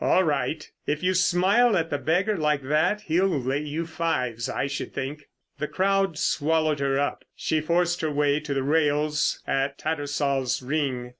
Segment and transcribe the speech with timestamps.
[0.03, 0.67] "All right.
[0.87, 5.29] If you smile at the beggar like that he'll lay you fives, I should think."
[5.59, 7.23] The crowd swallowed her up.
[7.35, 11.09] She forced her way to the rails at Tattersall's Ring.